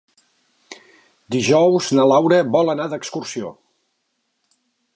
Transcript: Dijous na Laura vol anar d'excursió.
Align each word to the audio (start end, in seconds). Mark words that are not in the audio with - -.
Dijous 1.35 1.89
na 1.99 2.07
Laura 2.11 2.39
vol 2.55 2.73
anar 2.75 2.87
d'excursió. 2.95 3.53